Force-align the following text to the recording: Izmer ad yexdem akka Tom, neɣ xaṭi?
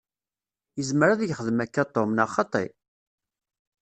Izmer 0.81 1.09
ad 1.11 1.21
yexdem 1.23 1.59
akka 1.65 1.83
Tom, 1.93 2.09
neɣ 2.13 2.29
xaṭi? 2.35 2.65